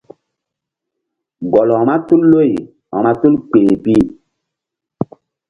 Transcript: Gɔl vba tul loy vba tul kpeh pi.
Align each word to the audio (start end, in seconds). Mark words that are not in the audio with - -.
Gɔl 1.51 1.69
vba 1.81 1.95
tul 2.07 2.21
loy 2.31 2.51
vba 2.99 3.11
tul 3.21 3.35
kpeh 3.49 3.69
pi. 3.83 3.95